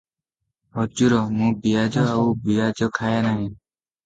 [0.77, 3.45] ହଜୁର ମୁଁ ପିଆଜ ଆଉ ବିଆଜ ଖାଏ ନାହିଁ।